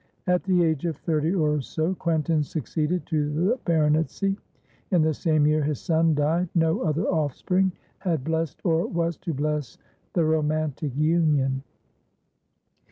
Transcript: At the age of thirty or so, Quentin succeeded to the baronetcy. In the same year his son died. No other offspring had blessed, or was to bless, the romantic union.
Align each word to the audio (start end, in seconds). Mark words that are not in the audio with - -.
At 0.25 0.41
the 0.45 0.63
age 0.63 0.87
of 0.87 0.97
thirty 0.97 1.31
or 1.31 1.61
so, 1.61 1.93
Quentin 1.93 2.41
succeeded 2.41 3.05
to 3.05 3.31
the 3.33 3.59
baronetcy. 3.65 4.35
In 4.89 5.03
the 5.03 5.13
same 5.13 5.45
year 5.45 5.61
his 5.61 5.79
son 5.79 6.15
died. 6.15 6.49
No 6.55 6.81
other 6.81 7.05
offspring 7.05 7.71
had 7.99 8.23
blessed, 8.23 8.61
or 8.63 8.87
was 8.87 9.15
to 9.17 9.31
bless, 9.35 9.77
the 10.13 10.25
romantic 10.25 10.95
union. 10.95 11.61